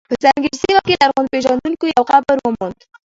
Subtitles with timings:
[0.09, 2.79] په سنګیر سیمه کې لرغونپېژندونکو یو قبر وموند.